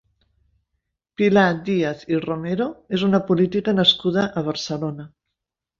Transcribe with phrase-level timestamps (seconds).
[1.21, 2.69] Pilar Díaz i Romero
[2.99, 5.13] és una política nascuda a Barcelona.